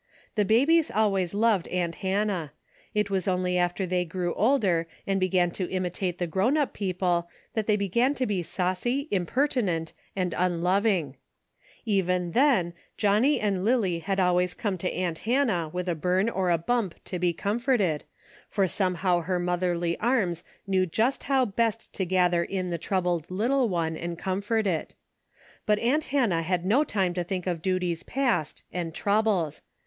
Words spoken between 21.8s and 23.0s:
to gather in the